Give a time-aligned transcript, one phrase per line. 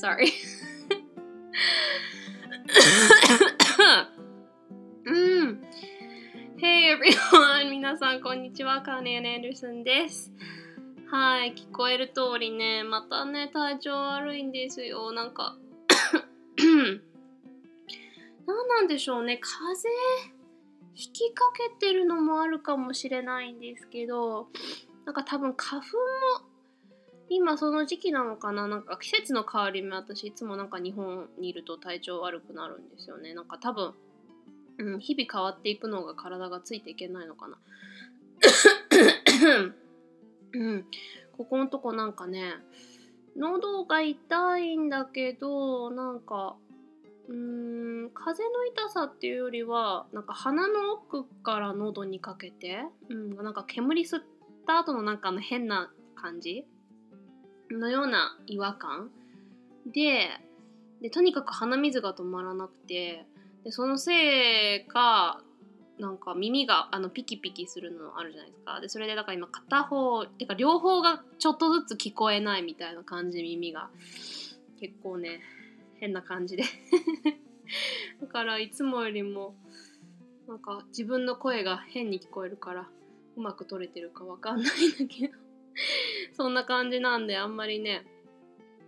[0.00, 0.32] sorry.
[5.04, 5.60] うん。
[6.56, 7.70] Hey everyone!
[7.70, 8.80] 皆さん、こんにちは。
[8.80, 10.32] カーネアン・アンダーソンです。
[11.10, 15.12] はい、聞こえる通りね、またね、体調悪いんですよ。
[15.12, 15.58] なんか
[18.46, 19.90] 何なんでしょうね、風邪
[20.94, 24.48] 引きかけてるのもあるかもしれないんですけど
[25.04, 26.49] なんか多分花粉も
[27.32, 28.66] 今その時期なのかな？
[28.66, 33.34] なんか季節の変わり目私いつもなんか日本にいると体調悪くなるんですよね。
[33.34, 33.94] なんか多分、
[34.78, 37.56] うん、日々変わっていくのが体がついていけないのかな。
[40.52, 40.84] うん。
[41.36, 42.54] ここのとこなんかね
[43.36, 46.56] 喉が痛いんだけどなんか
[47.28, 54.22] うん風の痛さっていうよりはなんか鼻の奥から喉にかけて、うん、なんか煙吸っ
[54.66, 56.66] た後のなんかの変な感じ
[57.78, 59.10] のような違和感。
[59.86, 60.28] で
[61.00, 63.24] でとにかく鼻水が止まらなくて
[63.64, 65.40] でそのせいか
[65.98, 68.80] なんか耳があのピキピキするのあるじゃないですか。
[68.80, 73.90] でそれでだから今片方てか両方がちょっとずつ聞こえないみたいな感じ耳が。
[74.80, 75.40] 結構ね
[75.96, 76.64] 変な感じで。
[78.20, 79.54] だからいつもよりも
[80.48, 82.88] なんか自分の声が変に聞こえるから
[83.36, 85.34] うまく撮れてるかわかんないんだけど。
[86.40, 88.06] そんな感じなんであんまりね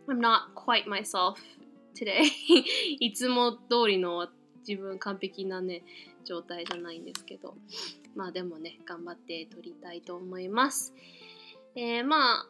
[0.08, 1.34] I'm not quite myself
[1.94, 2.22] today.
[2.98, 4.26] いつも通りの
[4.66, 5.84] 自分完璧なね
[6.24, 7.54] 状態じゃないんですけど。
[8.14, 10.94] まあでもね頑張って撮りたいと思います。
[11.74, 12.48] えー、まあ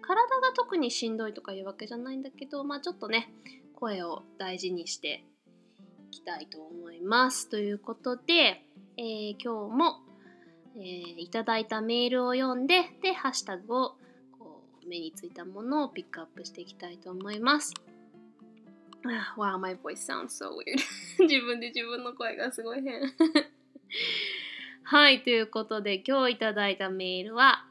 [0.00, 3.32] 体が特にしんどいとかいうわけじゃないんだけどまあちょっとね
[3.76, 5.24] 声を大事にして
[6.08, 7.48] いきたいと思います。
[7.48, 8.66] ということで、
[8.96, 10.00] えー、今日も、
[10.74, 14.01] えー、いただいたメールを読んで、で、ハッシュタグを
[14.86, 17.74] 目についたものをピックアップしていきたいと思います。
[19.36, 20.78] wow, my voice sounds so weird.
[21.26, 23.00] 自分で自分の声がすごい変。
[24.84, 27.64] はい、ということで今日いただいたメールは、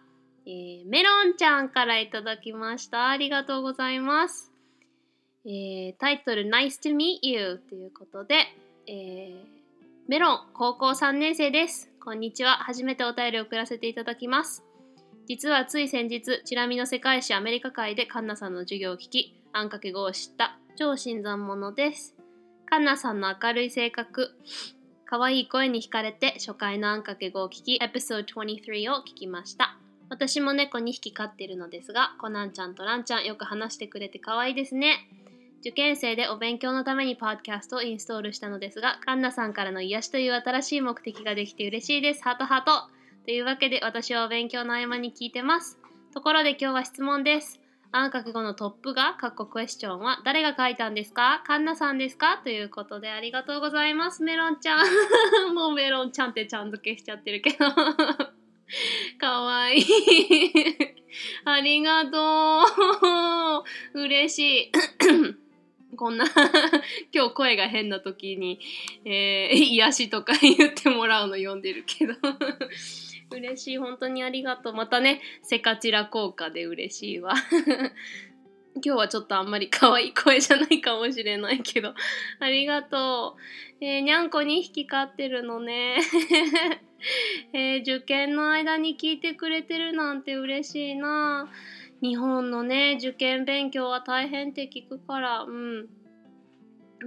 [0.45, 3.09] えー、メロンちゃんからいただきました。
[3.09, 4.51] ありがとうございます。
[5.45, 8.47] えー、タイトル Nice to meet you ということで、
[8.88, 9.44] えー、
[10.07, 11.91] メロン高校3年生です。
[12.03, 12.57] こんにちは。
[12.57, 14.70] 初めてお便りを送らせていただきます。
[15.27, 22.15] 実はつい先日、チラ見の世界史アメリカ会でカンナさんの授業を聞き、あんかけ語を知った超新参者です。
[22.65, 24.31] カンナさんの明るい性格、
[25.05, 29.77] 可愛い声に惹かれて初回のあんかけ語を聞き、エピソード23を聞きました。
[30.09, 35.07] 私も猫2匹飼っているのですが、コナンちゃんとランちゃんよく話してくれて可愛いですね。
[35.61, 42.23] 受験生でお勉強のためにパッドキャストをインストールしたのですが、カンナさんからの癒しという新しい目的ができて嬉しいです。
[42.23, 42.89] ハトハト
[43.25, 45.77] というわけで私はお勉強の合間に聞いてます。
[46.13, 47.59] ところで今日は質問です。
[47.91, 51.43] 暗覚語のトップが、カッコクエスチョンは誰が書いたんですか？
[51.45, 52.39] カンナさんですか？
[52.43, 54.23] ということでありがとうございます。
[54.23, 54.85] メロンちゃん。
[55.53, 57.57] もうメロンちゃんってちゃん付けしちゃってるけど。
[59.19, 59.85] かわいい。
[61.45, 62.65] ありがと
[63.93, 63.99] う。
[64.01, 64.71] 嬉しい。
[65.97, 66.25] こんな
[67.13, 68.59] 今日声が変な時に、
[69.03, 72.13] えー、癒しとか言ってもらうの読んでるけど
[73.31, 73.78] 嬉しい。
[73.78, 74.74] 本当にありがとう。
[74.74, 77.34] またねセカチラ効果で嬉しいわ。
[78.75, 81.94] 今日はちょっとあんまり可愛い声じゃないかもしれないけど。
[82.40, 83.36] ありがと
[83.81, 85.97] う、えー、にゃんこ2匹飼ってるのね。
[87.53, 91.50] えー、受験の間に聞いてくれてるなんて嬉しいな。
[92.02, 95.42] 日本のね受験勉強は大変って聞くから。
[95.44, 95.90] うん。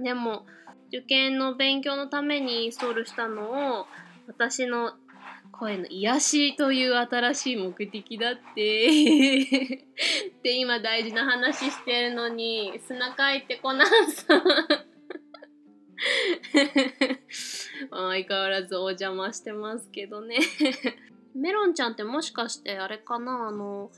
[0.03, 0.45] でも
[0.89, 3.87] 受験の勉強のためにインストールしたのを
[4.27, 4.93] 私の
[5.57, 8.87] 声の癒しという新しい目的だって。
[10.43, 14.43] で今大事な話してるのに砂かいてこなさ。
[17.89, 20.37] 相変わらずお邪魔してますけどね。
[21.35, 23.47] メロンちゃんってもしかしてあれかな？
[23.47, 23.91] あの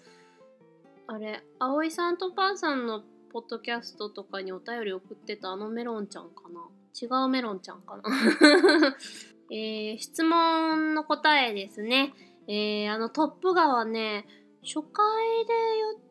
[1.07, 6.61] あれ、葵さんとパンさんのポッドキャストとかにお便り送ってたあのメロンちゃんかな？
[6.99, 8.03] 違うメロンちゃんかな？
[9.51, 12.13] えー、質問の答えですね。
[12.47, 14.25] えー、あのトップガはね、
[14.63, 15.53] 初回で
[15.93, 16.03] 言っ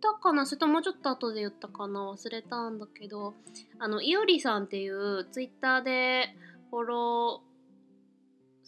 [0.00, 0.46] たかな？
[0.46, 2.12] それともうちょっと後で言ったかな？
[2.12, 3.34] 忘れたんだけど、
[3.78, 6.34] あの、いおりさんっていうツイッターで
[6.70, 7.54] フォロー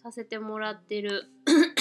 [0.06, 1.24] させてもらってる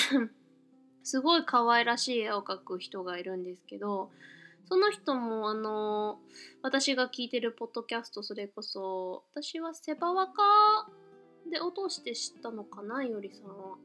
[1.03, 4.09] すごい可愛らしい絵を描く人がいるんですけど
[4.67, 6.19] その人もあの
[6.63, 10.33] 私が聞いてるポッドキャストそれこそ私はセバワカ
[11.49, 13.77] で落として知ったのかなよりさんは。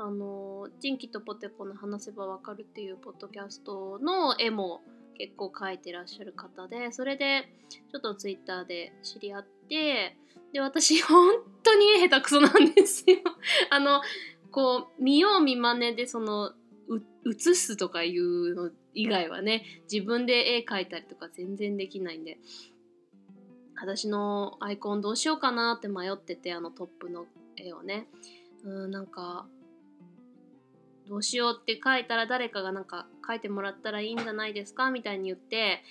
[0.00, 4.80] あの「人気とポテコの話せばわかる」っていうポッドキャストの絵も
[5.18, 10.16] 結構描いてらっしゃる方でそれでちょっとツイッターで知り合って
[10.52, 13.18] で私 本当に絵下手くそなんですよ。
[13.70, 14.00] あの
[14.52, 16.52] こう見よう見まねでその
[17.24, 22.38] 写すとかいうの以外はね自分で絵描いたりとか全然できないんで。
[23.80, 27.26] 私のアイコンどうしようかなって迷っててあのトップの
[27.56, 28.06] 絵をね。
[28.64, 29.46] うんなんか
[31.08, 35.82] どうしようって書いたら誰かがなんか書いてもらったらいいんじゃないですかみたいに言って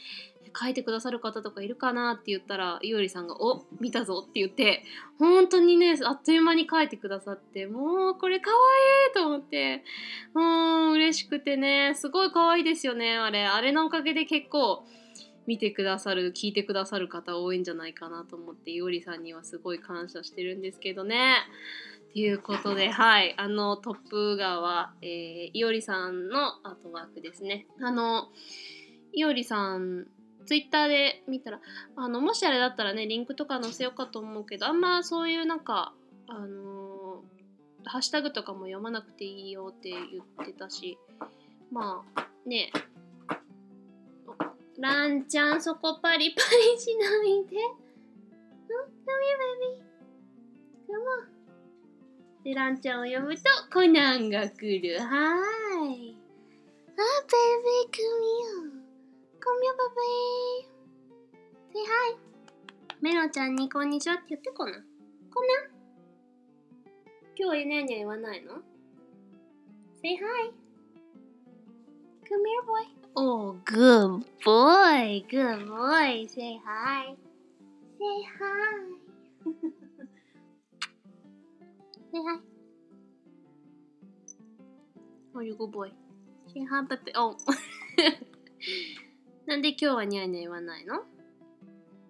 [0.60, 4.84] 書いてくださる方とかいるかなって言ったらいおりさんが「お見たぞ」って言って
[5.18, 8.58] 本当にねあっという間に書いてくださってもうこれかわ
[9.08, 9.84] いいと思って
[10.36, 13.46] うん嬉しくてねすごい可愛いですよねあれ。
[13.46, 14.86] あれのおかげで結構
[15.48, 21.38] 見てくださる聞いてくださる方多いんじゃないかなと思っていおりさんにはすごい感謝してるんですけどね。
[22.14, 27.66] ということで、はい、あのトップ画は、えー、いおりさんのアートワークですね。
[27.82, 28.30] あの
[29.14, 30.08] いおりさん
[30.46, 31.60] ツイッターで見たら
[31.96, 35.94] あのもしあれだったらねリンクとか載せようかと思うけどあんまそういうなんか
[36.30, 37.24] あの、
[37.86, 40.00] ハッシュタグとかも読まなくていいよって言
[40.44, 40.98] ってたし
[41.72, 42.72] まあね
[44.80, 46.42] ランちゃんそこパリパ
[46.74, 47.58] リしないで。
[47.58, 47.88] うん
[49.08, 49.88] Come here, baby.
[50.88, 51.38] Come on.
[52.44, 53.42] で、ランちゃんを呼ぶと
[53.74, 55.00] コナンが来る。
[55.00, 56.18] はーい。
[56.90, 58.04] あ、ベイビー、come
[58.34, 58.78] here.
[59.40, 60.78] Come here, baby.
[61.74, 62.18] Say hi.
[63.02, 64.72] メロちゃんにこんにちはって言ってこな。
[64.74, 64.84] こんな
[67.38, 68.54] 今日はニャニャ言わないの
[70.02, 70.52] ?Say hi.
[72.26, 72.97] Come here, boy.
[73.20, 75.26] Oh, good boy.
[75.28, 76.28] Good boy.
[76.30, 77.16] Say hi.
[77.98, 78.78] Say hi.
[82.14, 82.38] Say hi.
[85.34, 85.90] Oh, you good boy.
[86.54, 87.12] Say hi, baby.
[87.16, 87.36] Oh.
[89.48, 91.04] なんで今日はニャーニャー言わないの？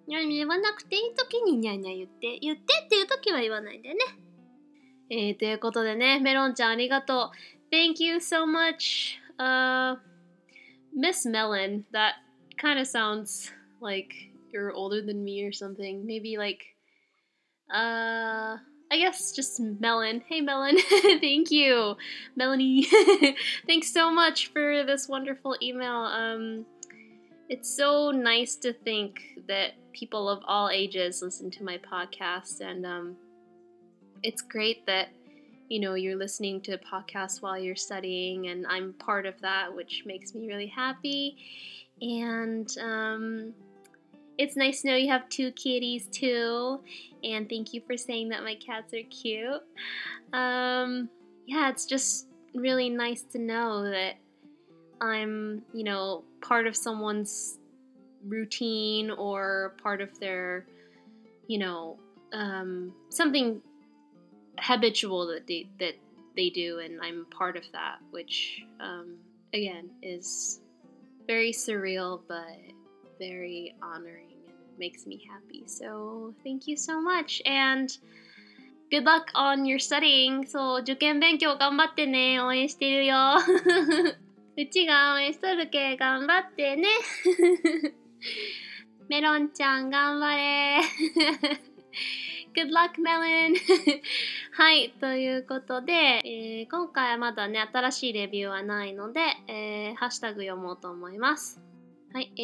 [0.08, 4.02] ニャーニャー言わなくていい時にニャーニャー言って、言ってっていう時は言わないんだよね。
[5.10, 7.32] えー、ということでね、メロンちゃんありがと
[7.72, 7.74] う。
[7.74, 9.20] Thank you so much.
[9.38, 9.98] Uh,
[10.94, 12.16] Miss Melon, that
[12.58, 13.52] kind of sounds
[13.82, 14.14] like
[14.52, 16.06] you're older than me or something.
[16.06, 16.64] Maybe like,
[17.74, 18.58] uh,
[18.90, 20.24] I guess just Melon.
[20.28, 20.78] Hey, Melon.
[21.02, 21.96] Thank you,
[22.36, 22.88] Melanie.
[23.68, 25.98] Thanks so much for this wonderful email.
[25.98, 26.66] Um,
[27.50, 32.86] it's so nice to think that people of all ages listen to my podcast, and
[32.86, 33.16] um,
[34.24, 35.10] it's great that
[35.70, 40.04] you know you're listening to podcasts while you're studying, and I'm part of that, which
[40.06, 41.38] makes me really happy.
[42.02, 43.54] And um,
[44.38, 46.80] it's nice to know you have two kitties too.
[47.24, 49.62] And thank you for saying that my cats are cute.
[50.34, 51.10] Um,
[51.46, 54.16] yeah, it's just really nice to know that
[55.02, 57.60] I'm, you know, part of someone's
[58.26, 60.66] routine or part of their,
[61.48, 61.98] you know,
[62.34, 63.62] um, something
[64.59, 65.95] habitual that they that
[66.37, 69.17] they do, and I'm part of that, which um,
[69.53, 70.61] again is
[71.27, 72.59] very surreal but
[73.19, 75.65] very honoring and makes me happy.
[75.67, 77.91] So thank you so much and
[78.91, 80.47] good luck on your studying.
[80.47, 82.41] そう、受験勉強頑張ってね。
[82.41, 83.17] 応援してるよ。
[84.57, 86.89] うちが応援しとるけ頑張ってね。
[89.09, 90.81] メロンちゃん頑張れ。
[92.54, 93.56] Good luck, Melon!
[94.54, 101.62] はい、ということで、えー、今回はまだね、新しいレビューはないので、えー、ハッシュタグ読もうと思います。
[102.14, 102.42] はい、え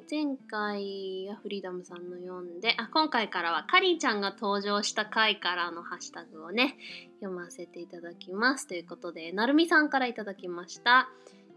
[0.00, 6.76] ー、前回はフリーダムさんの読んで、あ、今回からはカリーちゃんが登場した回からのハッシュタグをね、
[7.20, 8.66] 読ませていただきます。
[8.66, 11.08] ということで、なるみさんからいただきました。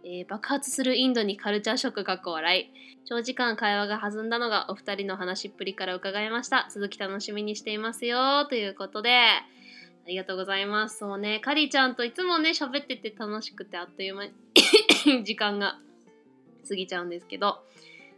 [0.04, 2.72] えー、爆発するインドにカルチャーショックが笑い。
[3.06, 6.68] 長時間会話が弾んだのがお二人の話っぷりから伺いました。
[6.72, 9.12] 続き楽しみにしていますよということで。
[9.12, 9.46] あ
[10.08, 11.00] りがとうございます。
[11.00, 11.40] そうね。
[11.40, 14.32] カリちゃんといつもね喋ってて楽しくてあっという間に
[15.24, 15.80] 時間が
[16.68, 17.64] 過ぎちゃうんですけど。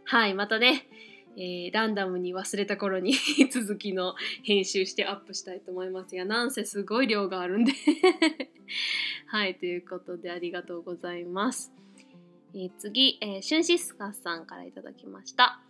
[0.04, 0.86] はいまたね。
[1.36, 3.14] えー、ランダムに忘れた頃に
[3.50, 6.14] 続きの編集してアップしたいと思います。
[6.14, 7.72] がなんせすごい量があるんで。
[9.26, 11.72] はいということでありがとうございます、
[12.54, 15.60] えー、次、えー、シュンシスカスさんから頂きました。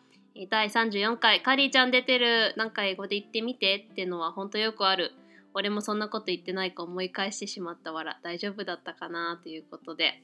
[0.51, 2.55] 第34回カリーちゃん出てる。
[2.57, 5.13] なんか英語で言ってみてってのは本当よくある。
[5.55, 10.21] 俺もそんなこと言ってないか思い返してしまったわら大丈夫だったかなということで。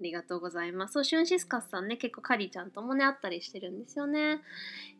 [0.00, 0.92] ありがとうございます。
[0.92, 4.40] そう、シュンシスカスさんね、結構カリちゃんともね、会ったりしてるんですよね。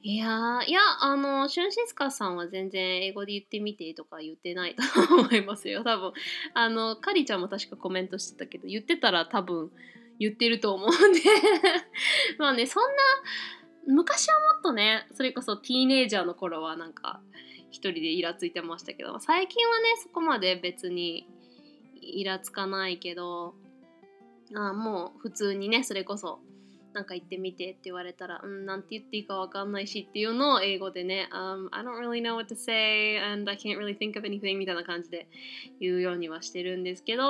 [0.03, 4.83] いや、いや、あの、シュンシスカスさんは全然英語で言ってみてとか言ってないと
[5.15, 5.85] 思いますよ。
[5.85, 6.13] 多分、
[6.55, 9.71] あの、カリちゃんも確かコメントしてたけど、言ってたら多分
[10.19, 11.21] 言ってると思うんで
[12.39, 13.03] まあね、そんな、
[13.87, 17.21] 昔はもっとね、それこそティーネイジャーの頃はなんか、
[17.71, 21.29] 一人でイラついてましたけど、最近はね、そこまで別に
[22.01, 23.55] イラつかないけど、
[24.55, 26.41] あもう普通にねそれこそ
[26.95, 35.29] なんか言ってみてって言われたら、うん、なんて言っていいかわかんないしっていうのを英語でね、um, I don't really know what to say and I can't really think of anything みたいな感じで
[35.81, 37.23] 言うようにはしてるんですけど、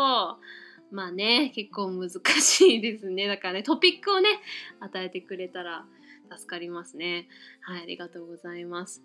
[0.91, 2.11] まあね、結構難
[2.41, 3.27] しいですね。
[3.27, 4.29] だからね、トピックをね、
[4.81, 5.85] 与えてくれたら
[6.35, 7.29] 助かりますね。
[7.61, 9.03] はい、ありがとうございます。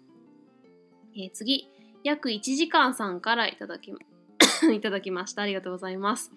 [1.15, 1.67] えー、次、
[2.03, 3.91] 約1時間さんからいただき、
[4.74, 5.41] いただきました。
[5.41, 6.32] ありがとうございます。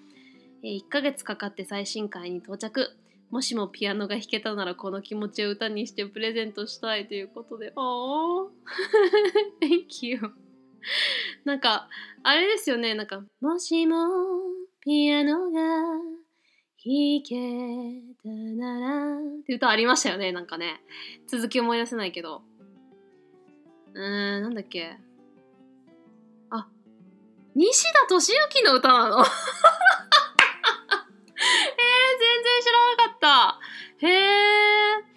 [0.63, 2.91] え1ヶ月かかって最新回に到着。
[3.31, 7.73] もしもピアノが弾けたならこの気持ちを歌にしてプレゼントしたいということで。
[7.77, 8.49] おー
[9.61, 10.21] Thank you.
[11.45, 11.89] なんか、
[12.23, 12.95] あれですよね。
[12.95, 13.97] なんか、もしも
[14.81, 15.61] ピアノが
[16.85, 20.31] 弾けたならって歌ありましたよね。
[20.31, 20.81] なんかね。
[21.27, 22.43] 続き思い出せないけど。
[23.95, 24.97] うーん、なんだっけ。
[26.51, 26.69] あ、
[27.57, 28.33] 西田敏
[28.63, 29.25] 行の歌なの？
[31.77, 33.19] 全然知らなかっ
[34.01, 35.17] たへえ。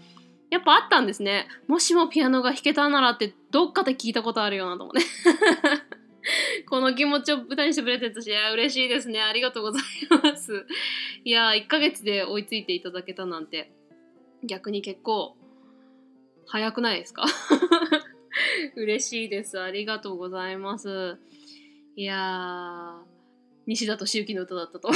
[0.50, 1.48] やっぱあったんですね。
[1.68, 5.02] もしもピアノが弾けたならってどっかで聞いたことあるよなと思って。
[6.68, 9.22] この気持ちを歌にしてプレゼントし、いや、嬉しいですね。
[9.22, 9.84] ありがとうござい
[10.24, 10.66] ます。
[11.24, 13.72] いや、1ヶ月で追いついていただけたなんて、
[14.44, 15.38] 逆に結構、
[16.48, 17.26] 早くないですか？
[18.76, 19.60] 嬉しいです。
[19.60, 21.18] ありがとうございます。
[21.96, 23.02] いやー、
[23.68, 24.90] 西田敏行の歌だったと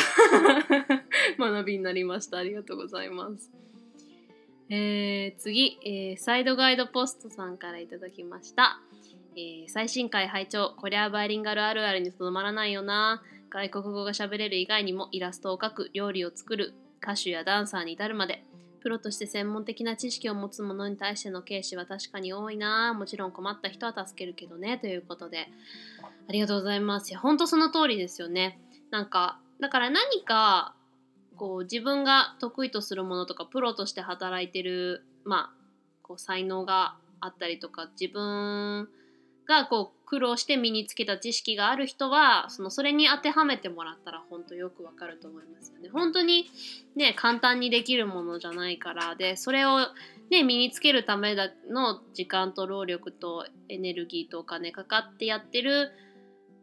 [1.51, 2.37] 学びになりました。
[2.37, 3.51] ありがとうございます。
[4.69, 8.79] えー、次、えー、サイドガイドポストさんからいただきました。
[9.35, 13.21] えー、最新回拝聴こりゃバイリンガルあるあるにとどまらないよな。
[13.49, 16.73] 外国語が喋れる以外にもイラストを描く、料理を作る、
[17.03, 18.43] 歌手やダンサーに至るまで、
[18.81, 22.93] プロとして専門的な知識を持つ者に対しての軽視は確かに多いな。
[22.93, 24.79] もちろん困った人は助けるけどね。
[24.79, 25.49] ということで、
[26.27, 27.11] ありがとうございます。
[27.11, 28.59] いや、ほんとその通りですよね。
[28.89, 30.75] なんか、だから何か
[31.37, 35.63] こう自分が得意とするものとかプロとして働いてる、まあ、
[36.01, 38.89] こう才能があったりとか自分
[39.47, 45.89] がこう苦労して身につけた知識がある人はそのそれに当てはめてもらったら本当よくわかると思いますよね。
[45.89, 46.49] 本当に
[46.95, 49.79] ね簡単にできるものじゃないからでそれを
[50.29, 55.91] ね身につけるための時間と労力とエネルギーとお金かかってやってる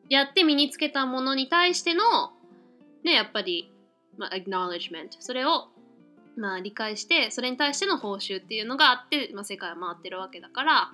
[0.09, 2.05] やって身につけたものに対しての
[3.05, 3.73] ねやっぱり
[4.21, 5.69] まあ、acknowledgement それを
[6.37, 10.91] まあ理解してそれに対しての報酬っていうのがあって、まあ、世界は回ってるわけだから、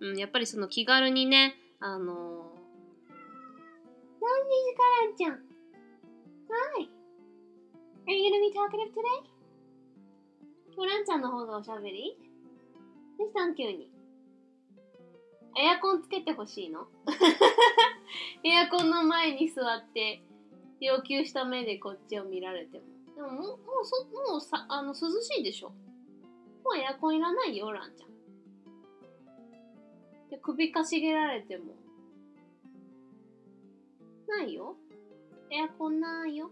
[0.00, 2.08] うん、やっぱりその気軽にねあのー、
[4.22, 6.88] 何時からんちゃん？Hi
[8.06, 9.28] Are you gonna be talkative today?
[10.74, 12.16] 今日ランちゃんの方がおしゃべり？
[13.18, 13.90] どうしたん急に。
[15.56, 16.88] エアコンつけてほしいの？
[18.42, 20.22] エアコンの前に座って
[20.80, 22.84] 要求した目でこっちを見られても。
[23.14, 25.68] でももう、もうそ、もうさ、あの、涼しいでしょ。
[25.68, 25.74] も
[26.74, 28.08] うエアコンいらないよ、ランちゃん。
[30.30, 31.74] で、首かしげられても。
[34.26, 34.76] ないよ。
[35.50, 36.50] エアコンないよ。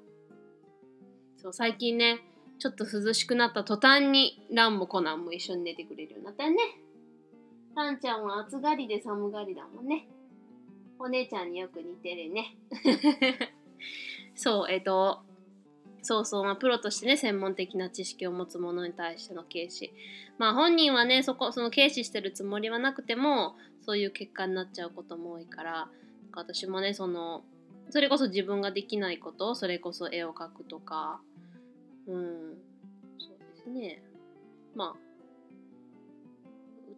[1.36, 2.20] そう、最近ね、
[2.58, 6.58] ちょっと涼しくなった途端に、ランもコナンも一緒に寝てくれるようになったよね。
[7.74, 10.06] ランちゃんは暑がりで寒がりだもんね。
[10.98, 12.56] お姉ちゃんによく似てるね。
[14.42, 15.20] そう、えっ、ー、と、
[16.02, 19.94] そうそう、まあ、プロとしてね、専門的な知識を持つ者に対しての軽視。
[20.36, 25.88] まあ、本人はね、そこ、その軽視してるつもりはなくても、そういう結果になっちゃうことも多いから、
[26.32, 27.44] 私もね、その、
[27.90, 31.20] それこそ自分ができないこと、それこそ絵を描くとか、
[32.08, 32.56] うん、
[33.20, 34.02] そうですね。
[34.74, 35.12] まあ、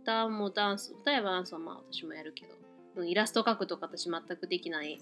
[0.02, 2.54] 歌もダンス、歌やダンスはまあ私もやるけど、
[3.04, 4.98] イラスト描くとか私全くできない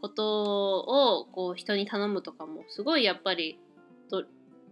[0.00, 3.58] ことをこう人に頼むとかもすごいやっぱり
[4.10, 4.24] と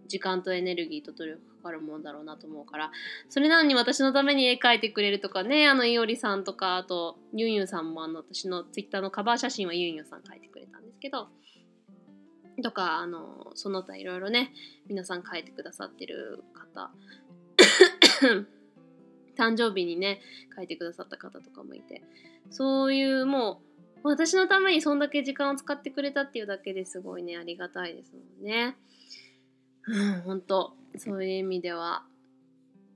[0.07, 2.91] 時間とエネルギーと努力かかるもんだろうなと思うから
[3.29, 11.27] それなのに私のために絵描いてくれるとかねあのいおりさんとかあとユンユンさんもあの私のツイッターのカバー写真はユンユンさん描いてくれたんですけど
[12.63, 14.51] とかあのその他いろいろね
[14.87, 16.91] 皆さん書いてくださってる方
[19.39, 20.21] 誕生日にね
[20.55, 22.03] 書いてくださった方とかもいて。
[22.51, 23.61] そういうも
[24.03, 28.75] う私のためにそんだけ時間を使ってくれたっていうだけですごいねありがたいですもんね。
[29.87, 30.73] うん本当。
[30.97, 32.03] そういう意味では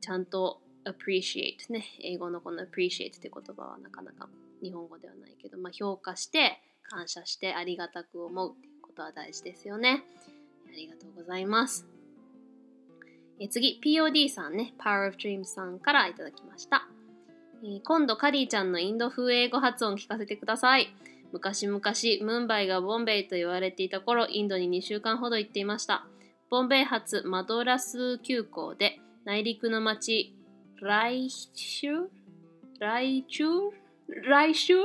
[0.02, 1.86] ちゃんと appreciate ね。
[2.02, 4.30] 英語のこの appreciate って言葉はなかなか
[4.62, 10.04] 日本語ではないけど、まあ、評価して感謝してありがたく思うっていうことは大事ですよね。
[10.68, 11.93] ありがとうございます。
[13.40, 16.88] え次 POD さんね Power of Dreams さんからいただきました。
[17.63, 20.94] え今度カリーちゃんのインド風英語発音聞かせてください。
[21.32, 21.82] 昔々
[22.22, 26.06] ムンバイがボンベイと言われていた頃インドに2週間ほど行っていました。
[26.50, 30.36] ボンベイ発マドラス急行で内陸の町
[30.80, 32.06] ライシュ？
[32.80, 33.48] ライチュ？
[33.48, 34.78] ーライシュ？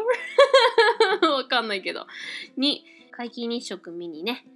[1.21, 2.07] ー わかんないけど。
[2.57, 4.47] に皆既日食見にね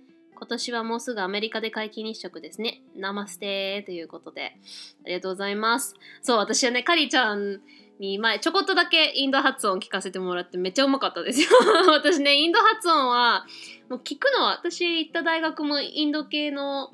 [0.43, 2.83] 今年はもうすぐアメリカで皆既日食ですね。
[2.97, 4.57] ナマステということで、
[5.05, 5.95] ありがとうございます。
[6.21, 7.61] そう、私はね、カリちゃん
[8.01, 11.49] に前ちょこっとだけインド発音聞かせてもらってめっちゃうまかったですよ
[11.93, 13.47] 私ねインド発音は
[13.89, 16.91] もう聞くのは私行った大学もインド系の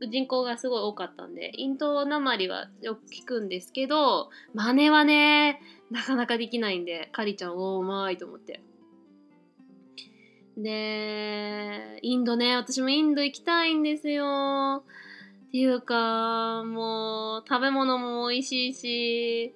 [0.00, 8.60] 人口がすごい多かったんでインドなまりはよく聞くんですけど真似はねなかなかできないんでカリちゃんおーうまいと思って
[10.58, 14.82] でインドね私もインド行きたいんですよ。
[15.48, 19.54] っていうかもう食べ物も美味しいし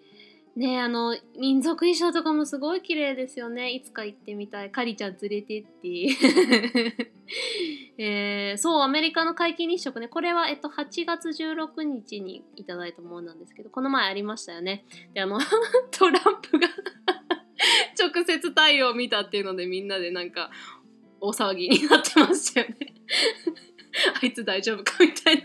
[0.57, 3.73] ねあの民族衣装とかもすごい綺麗ですよね。
[3.73, 4.71] いつか行ってみたい。
[4.71, 7.09] カリちゃん連れてって。
[7.99, 10.09] えー、そうアメリカの皆既日食ね。
[10.09, 14.85] これは、えっと、8月16日にいただいたものなんですけどこの前ありましたよね。
[15.15, 15.41] であの
[15.91, 16.69] トランプが
[17.99, 20.51] 直接太陽を見たっていうのでみんなでなんか
[21.23, 22.95] 大騒ぎになってましたよね
[24.21, 25.43] あいつ大丈夫かみたいな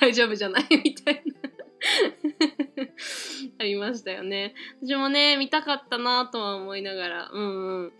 [0.00, 1.46] 大丈夫じゃないみたいな
[3.58, 4.54] ありましたよね。
[4.82, 7.92] 私もね、見たかったなとは思いながら、うんうん。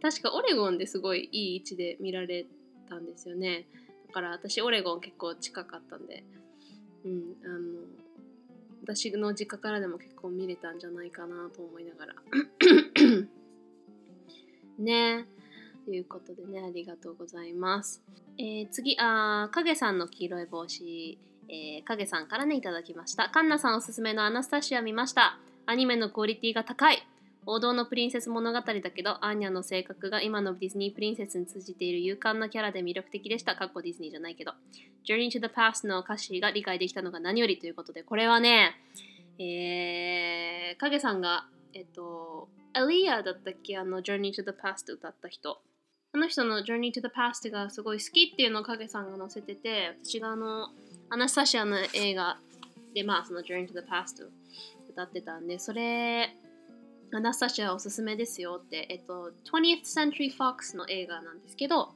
[0.00, 2.46] 確かオレゴンですごいいい位置で見られ
[2.88, 3.66] たんですよね。
[4.06, 6.24] だから私オレゴン結構近かったんで、
[7.04, 7.80] うん、あの、
[8.82, 12.14] 私の実家からでも結構見れたんじゃないかなと思いながら。
[14.78, 15.37] ねえ
[15.88, 18.02] ということでね、ありがとうございます。
[18.36, 21.18] えー、次、あ影さんの黄色い帽子
[21.50, 23.30] えー、影さんからね、いただきました。
[23.30, 25.38] カンナさんおすすめのアナスタシア見ました。
[25.64, 26.98] アニメのクオリティが高い。
[27.46, 33.56] 王道のプリンセス物語だけど、アーニャの性格が今のディズニープリンセスに通じている勇敢なキャラで魅力的でした。
[33.56, 34.52] かっこディズニーじゃないけど。
[35.06, 38.76] Journey to the Past の歌詞が理解できたのが何よりということで、これはね、
[39.38, 43.78] えー、影さんが、えっと、アリアだったっけ？
[43.78, 45.62] あの Journey to the Past 歌った人。
[46.14, 50.68] あの人の Journey to the Past がすごい好きっていうのを影さんが載せてて、私があの、
[51.10, 52.38] アナスタシアの映画
[52.94, 54.26] で、まあ、その Journey to the Past
[54.90, 56.34] 歌ってたんで、それ、
[57.12, 61.90] アナスタシアおすすめですよって、えっと、20th Century Fox の映画なんですけど、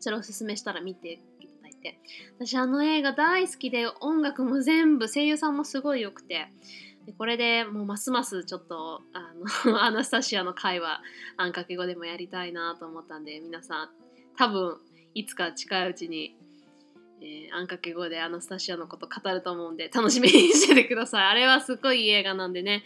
[0.00, 1.98] それをおすすめしたら見ていただいて、
[2.38, 6.48] 私あの映画大好きで、音楽も全部、声優さんもすごい良くて、
[7.08, 9.32] でこれでもうますますちょっとあ
[9.64, 11.00] の アナスタシアの会話
[11.38, 13.90] あんかけ語でもやりたいなと思ったんで皆さん
[14.36, 14.78] 多分
[15.14, 16.36] いつか近いうちに
[17.20, 21.24] えー、あんかけ語でアナスタシアのこと語ると思うんで楽しみにしててください。
[21.24, 22.84] あれはすごいいい映画なんでね、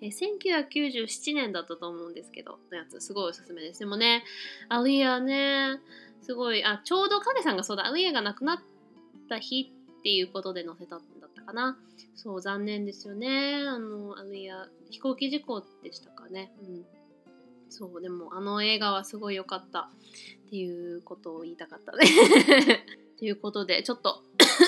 [0.00, 3.80] えー、1997年だったと思うんですけど、のやつすごいおすすめです。
[3.80, 4.24] でもね、
[4.70, 5.80] アリアね、
[6.22, 8.62] すごい、あ、ちょうど影さんがそうだ、アリアが亡くなっ
[9.28, 10.98] た日っていうことで載せた
[11.34, 11.78] ったかな。
[12.14, 13.64] そう、残念ですよね。
[13.66, 16.52] あの、アリア、飛行機事故でしたかね。
[16.60, 16.84] うん。
[17.68, 19.90] そう、でもあの映画はすごい良かった
[20.46, 22.06] っていうことを言いたかったね。
[23.18, 24.22] ということで、ちょっと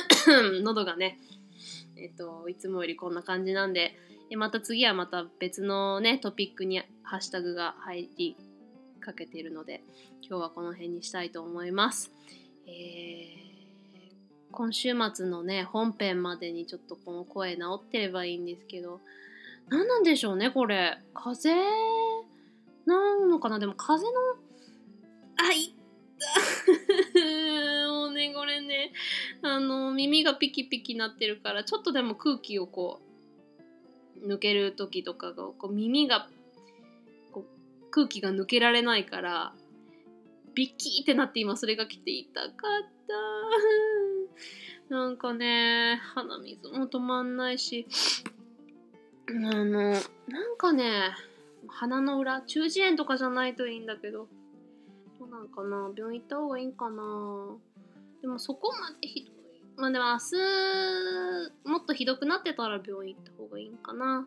[0.63, 1.21] 喉がね、
[1.97, 3.97] えっと、いつもよりこんな感じなんで、
[4.37, 8.37] また次はまた別のね、トピックにハッシュタグが入り
[9.01, 9.85] かけているので、
[10.21, 12.13] 今日はこの辺にしたいと思います。
[12.67, 13.46] えー、
[14.57, 19.01] 今週末のね、本編までにちょっとこの声治ってればいいんですけど、
[19.69, 20.97] 何なんでしょうね、これ。
[21.13, 21.71] 風邪
[22.87, 23.59] なのかな？
[23.59, 24.11] でも風の、
[25.37, 25.75] あ、い
[27.87, 28.93] もうね、これね、
[29.43, 33.03] あの、耳がピキピキなってるから、ちょっとでも空気をこ
[34.25, 36.31] う、抜ける時とかが、こう耳が、
[37.31, 39.53] こう、空気が抜けられないから、
[40.55, 42.57] ビッキーってなって今それが来て痛かった。
[44.89, 47.87] なんかね、鼻水も止まんないし、
[49.29, 50.03] あの、なん
[50.57, 51.11] かね、
[51.69, 54.29] 鼻の裏、中耳炎とかじゃないといいんだけど、
[55.19, 55.91] どうなんかな？
[55.97, 57.57] 病院行った方がいいんかな？
[58.23, 59.35] でもそこまでひどい。
[59.77, 60.19] まあでも明
[61.65, 64.27] 日、もっとひどくなってたら病院行った方がいいんかな。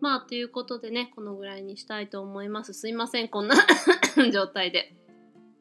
[0.00, 2.72] まあということでね、このぐらいにしたいと思います。
[2.72, 3.54] すいません、こんな
[4.32, 4.96] 状態で。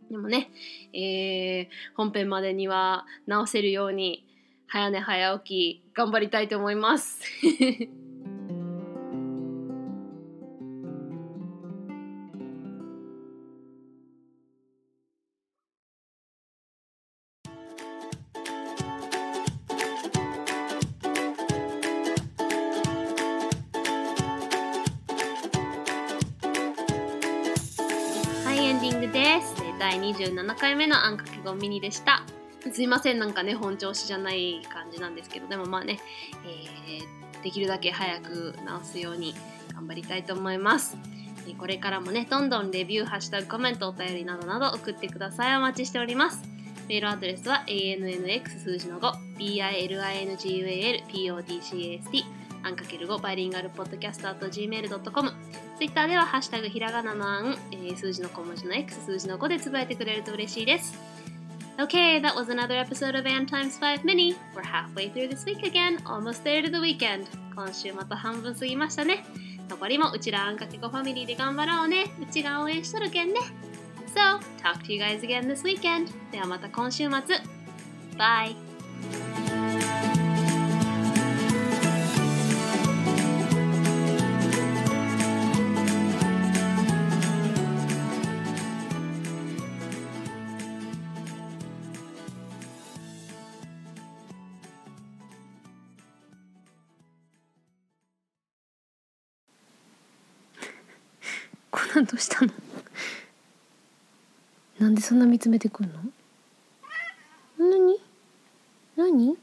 [0.10, 0.50] でもね、
[0.93, 4.26] えー、本編までには直せるように
[4.67, 7.22] 早寝早起き頑張りたいと思います。
[31.10, 32.24] あんかけごミニでした。
[32.72, 36.00] すいません、なんかね、本調子じゃない感じなんですけど、でもまあね、
[36.45, 39.34] えー、できるだけ早く直すように
[39.74, 40.95] 頑張りたいと思います。
[41.58, 45.58] これからもね、どんどんレビュー、ハッシュタグ、コメント、お便りなどなど送ってください。
[45.58, 46.43] お待ちしております。
[46.88, 52.24] メールアドレスは ANNX 数字の5、BILINGUALPODCAST
[52.63, 55.32] アンかける5バイリンガルポッドキャスト at gmail.com
[55.78, 60.98] ツイッターではハッシュタグひらがなのあん、えー、数字の小文字の X 数字の5でつぶやいてくれると嬉しいです
[61.80, 64.36] Okay, that was another episode of Ann Times 5 Mini.
[64.54, 67.28] We're halfway through this week again, almost there to the weekend.
[67.56, 69.24] 今週また半分過ぎましたね。
[69.69, 72.12] 残りもうちらあんかけごファミリーで頑張ろうね。
[72.22, 73.39] うちが応援しとるけんね。
[74.13, 76.12] So, talk to you guys again this weekend.
[76.34, 77.38] ではまた今週末。
[78.17, 79.38] Bye!
[105.10, 106.00] そんな見つめてくんの？
[107.58, 107.98] 何？
[108.95, 109.36] 何？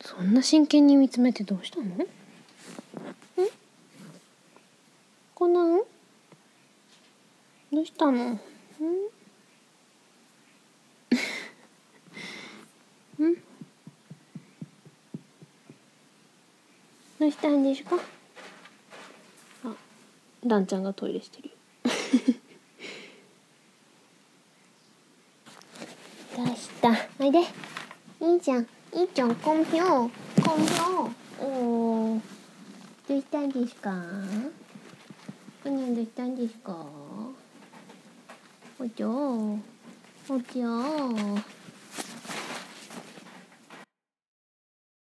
[0.00, 1.84] そんな真剣に見つめてどうしたの？
[1.84, 1.88] ん
[5.32, 5.82] コナン
[7.72, 8.12] どうしたの？
[8.12, 8.32] ん？
[8.32, 8.40] ん？
[17.20, 17.96] どうしたんですか？
[20.44, 21.50] ランちゃんがトイレしてる
[26.36, 26.88] どうした
[27.24, 27.38] おいで。
[28.20, 31.10] いいじゃんいいじゃんコンピョコンピョ
[31.42, 32.20] お
[33.08, 33.94] どうしたんですか？
[35.62, 36.76] こにゃんどうしたんですか？
[38.78, 39.58] おちょ
[40.28, 40.68] おちょ